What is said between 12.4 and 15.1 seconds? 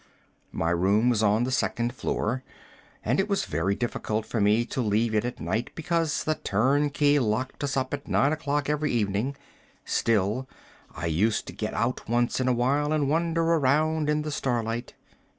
a while and wander around in the starlight.